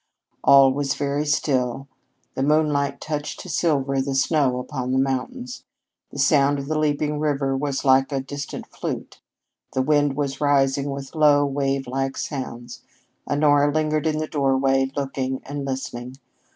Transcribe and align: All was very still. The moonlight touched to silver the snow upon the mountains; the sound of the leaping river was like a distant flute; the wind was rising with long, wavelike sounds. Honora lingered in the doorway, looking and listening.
All 0.43 0.73
was 0.73 0.95
very 0.95 1.27
still. 1.27 1.87
The 2.33 2.41
moonlight 2.41 2.99
touched 2.99 3.39
to 3.41 3.49
silver 3.49 4.01
the 4.01 4.15
snow 4.15 4.57
upon 4.59 4.91
the 4.93 4.97
mountains; 4.97 5.63
the 6.09 6.17
sound 6.17 6.57
of 6.57 6.65
the 6.65 6.79
leaping 6.79 7.19
river 7.19 7.55
was 7.55 7.85
like 7.85 8.11
a 8.11 8.19
distant 8.19 8.65
flute; 8.65 9.21
the 9.73 9.83
wind 9.83 10.15
was 10.15 10.41
rising 10.41 10.89
with 10.89 11.13
long, 11.13 11.53
wavelike 11.53 12.17
sounds. 12.17 12.81
Honora 13.29 13.71
lingered 13.71 14.07
in 14.07 14.17
the 14.17 14.25
doorway, 14.27 14.89
looking 14.95 15.39
and 15.45 15.65
listening. 15.65 16.17